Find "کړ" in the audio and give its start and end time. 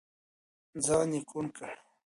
1.57-1.69